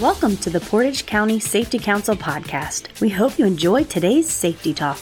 [0.00, 3.00] Welcome to the Portage County Safety Council podcast.
[3.00, 5.00] We hope you enjoy today's safety talk.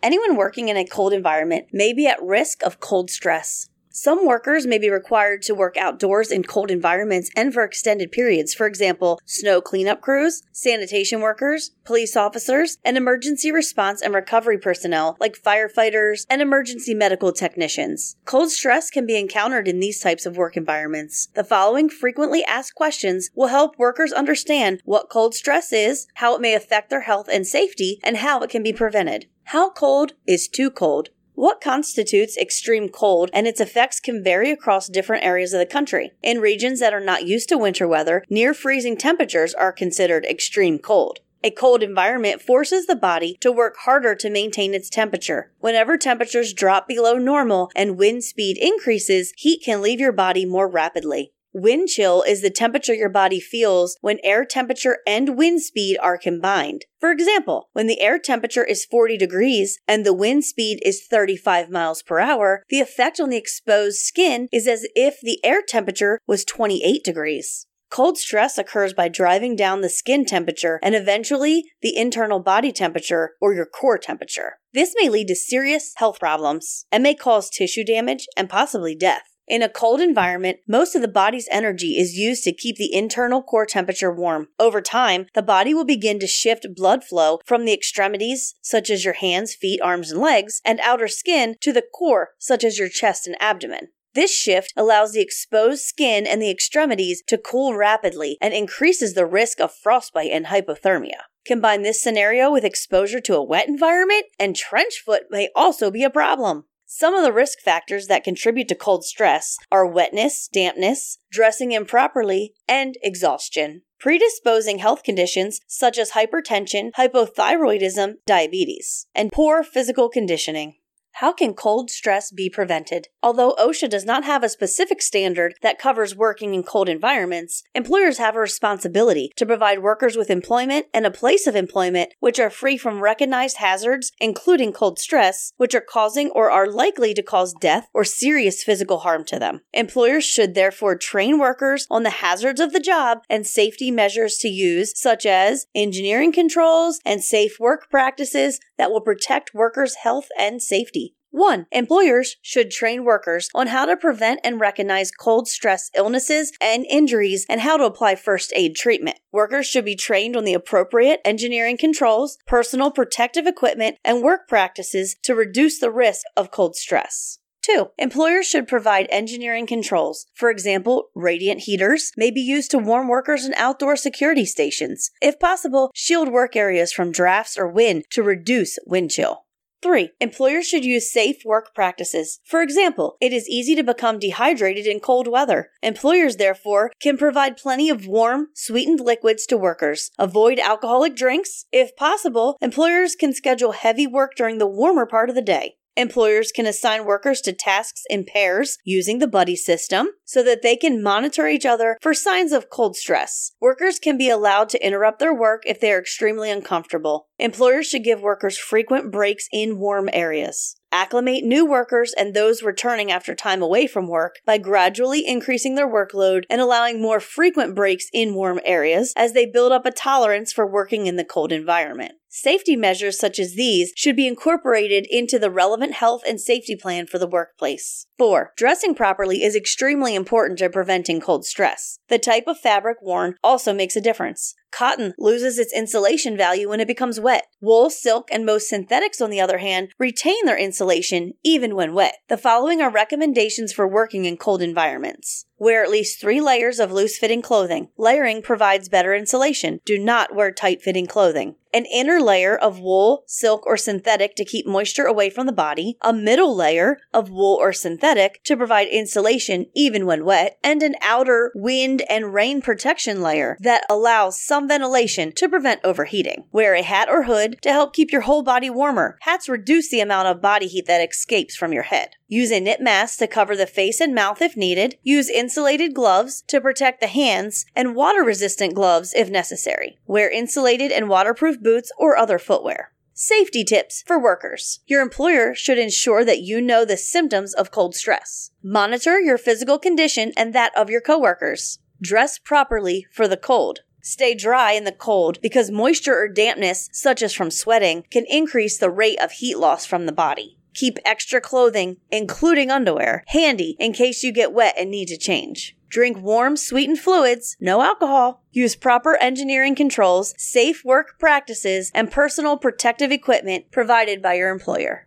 [0.00, 3.68] Anyone working in a cold environment may be at risk of cold stress.
[4.00, 8.54] Some workers may be required to work outdoors in cold environments and for extended periods.
[8.54, 15.16] For example, snow cleanup crews, sanitation workers, police officers, and emergency response and recovery personnel
[15.18, 18.14] like firefighters and emergency medical technicians.
[18.24, 21.26] Cold stress can be encountered in these types of work environments.
[21.34, 26.40] The following frequently asked questions will help workers understand what cold stress is, how it
[26.40, 29.26] may affect their health and safety, and how it can be prevented.
[29.46, 31.08] How cold is too cold?
[31.38, 36.10] What constitutes extreme cold and its effects can vary across different areas of the country.
[36.20, 40.80] In regions that are not used to winter weather, near freezing temperatures are considered extreme
[40.80, 41.20] cold.
[41.44, 45.52] A cold environment forces the body to work harder to maintain its temperature.
[45.60, 50.66] Whenever temperatures drop below normal and wind speed increases, heat can leave your body more
[50.66, 51.30] rapidly.
[51.54, 56.18] Wind chill is the temperature your body feels when air temperature and wind speed are
[56.18, 56.84] combined.
[57.00, 61.70] For example, when the air temperature is 40 degrees and the wind speed is 35
[61.70, 66.18] miles per hour, the effect on the exposed skin is as if the air temperature
[66.26, 67.66] was 28 degrees.
[67.90, 73.30] Cold stress occurs by driving down the skin temperature and eventually the internal body temperature
[73.40, 74.58] or your core temperature.
[74.74, 79.22] This may lead to serious health problems and may cause tissue damage and possibly death.
[79.48, 83.42] In a cold environment, most of the body's energy is used to keep the internal
[83.42, 84.48] core temperature warm.
[84.58, 89.06] Over time, the body will begin to shift blood flow from the extremities, such as
[89.06, 92.90] your hands, feet, arms, and legs, and outer skin to the core, such as your
[92.90, 93.88] chest and abdomen.
[94.14, 99.26] This shift allows the exposed skin and the extremities to cool rapidly and increases the
[99.26, 101.22] risk of frostbite and hypothermia.
[101.46, 106.04] Combine this scenario with exposure to a wet environment, and trench foot may also be
[106.04, 106.64] a problem.
[106.90, 112.54] Some of the risk factors that contribute to cold stress are wetness, dampness, dressing improperly,
[112.66, 113.82] and exhaustion.
[114.00, 120.76] Predisposing health conditions such as hypertension, hypothyroidism, diabetes, and poor physical conditioning.
[121.20, 123.08] How can cold stress be prevented?
[123.24, 128.18] Although OSHA does not have a specific standard that covers working in cold environments, employers
[128.18, 132.50] have a responsibility to provide workers with employment and a place of employment which are
[132.50, 137.52] free from recognized hazards, including cold stress, which are causing or are likely to cause
[137.60, 139.62] death or serious physical harm to them.
[139.72, 144.46] Employers should therefore train workers on the hazards of the job and safety measures to
[144.46, 150.62] use, such as engineering controls and safe work practices that will protect workers' health and
[150.62, 151.07] safety.
[151.30, 151.66] 1.
[151.72, 157.44] Employers should train workers on how to prevent and recognize cold stress illnesses and injuries
[157.48, 159.18] and how to apply first aid treatment.
[159.30, 165.16] Workers should be trained on the appropriate engineering controls, personal protective equipment, and work practices
[165.22, 167.38] to reduce the risk of cold stress.
[167.62, 167.88] 2.
[167.98, 170.26] Employers should provide engineering controls.
[170.34, 175.10] For example, radiant heaters may be used to warm workers in outdoor security stations.
[175.20, 179.44] If possible, shield work areas from drafts or wind to reduce wind chill.
[179.82, 180.10] 3.
[180.20, 182.40] Employers should use safe work practices.
[182.44, 185.70] For example, it is easy to become dehydrated in cold weather.
[185.82, 190.10] Employers, therefore, can provide plenty of warm, sweetened liquids to workers.
[190.18, 191.66] Avoid alcoholic drinks.
[191.72, 195.76] If possible, employers can schedule heavy work during the warmer part of the day.
[195.96, 200.76] Employers can assign workers to tasks in pairs using the buddy system so that they
[200.76, 203.52] can monitor each other for signs of cold stress.
[203.62, 207.28] Workers can be allowed to interrupt their work if they are extremely uncomfortable.
[207.38, 210.76] Employers should give workers frequent breaks in warm areas.
[210.92, 215.90] Acclimate new workers and those returning after time away from work by gradually increasing their
[215.90, 220.52] workload and allowing more frequent breaks in warm areas as they build up a tolerance
[220.52, 222.12] for working in the cold environment.
[222.30, 227.06] Safety measures such as these should be incorporated into the relevant health and safety plan
[227.06, 228.06] for the workplace.
[228.18, 228.52] 4.
[228.56, 231.98] Dressing properly is extremely important to preventing cold stress.
[232.08, 234.54] The type of fabric worn also makes a difference.
[234.70, 237.46] Cotton loses its insulation value when it becomes wet.
[237.60, 242.18] Wool, silk, and most synthetics, on the other hand, retain their insulation even when wet.
[242.28, 245.46] The following are recommendations for working in cold environments.
[245.58, 247.88] Wear at least three layers of loose fitting clothing.
[247.96, 249.80] Layering provides better insulation.
[249.84, 254.44] Do not wear tight fitting clothing an inner layer of wool, silk, or synthetic to
[254.44, 258.88] keep moisture away from the body, a middle layer of wool or synthetic to provide
[258.88, 265.30] insulation even when wet, and an outer wind and rain protection layer that allows ventilation
[265.32, 266.46] to prevent overheating.
[266.50, 269.18] Wear a hat or hood to help keep your whole body warmer.
[269.20, 272.16] Hats reduce the amount of body heat that escapes from your head.
[272.26, 274.96] Use a knit mask to cover the face and mouth if needed.
[275.02, 279.98] Use insulated gloves to protect the hands and water resistant gloves if necessary.
[280.06, 282.92] Wear insulated and waterproof boots or other footwear.
[283.20, 284.78] Safety tips for workers.
[284.86, 288.52] Your employer should ensure that you know the symptoms of cold stress.
[288.62, 291.80] Monitor your physical condition and that of your coworkers.
[292.00, 293.80] Dress properly for the cold.
[294.08, 298.78] Stay dry in the cold because moisture or dampness, such as from sweating, can increase
[298.78, 300.56] the rate of heat loss from the body.
[300.72, 305.76] Keep extra clothing, including underwear, handy in case you get wet and need to change.
[305.90, 308.42] Drink warm, sweetened fluids, no alcohol.
[308.50, 315.06] Use proper engineering controls, safe work practices, and personal protective equipment provided by your employer.